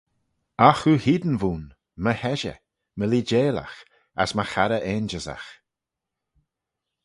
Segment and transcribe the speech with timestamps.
[0.69, 1.63] Agh oo hene v'ayn,
[2.03, 2.57] my heshey:
[2.97, 3.77] my leeideilagh,
[4.21, 5.49] as my charrey ainjyssagh.